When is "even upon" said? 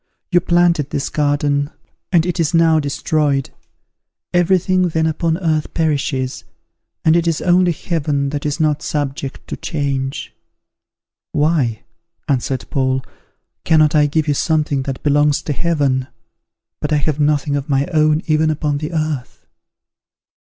18.25-18.79